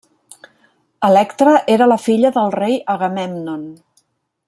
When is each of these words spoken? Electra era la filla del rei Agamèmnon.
Electra 1.09 1.53
era 1.75 1.89
la 1.93 1.99
filla 2.07 2.33
del 2.39 2.51
rei 2.59 2.81
Agamèmnon. 2.97 3.73